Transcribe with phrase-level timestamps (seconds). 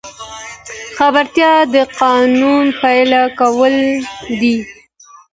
[0.97, 3.75] خبرتیا د قانون پلي کول
[4.39, 4.57] دي